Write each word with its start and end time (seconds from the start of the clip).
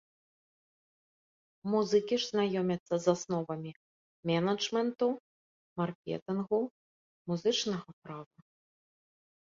Музыкі 1.73 2.15
ж 2.23 2.29
знаёмяцца 2.31 2.95
з 3.03 3.13
асновамі 3.15 3.71
менеджменту, 4.31 5.07
маркетынгу, 5.83 6.61
музычнага 7.33 7.89
права. 8.03 8.37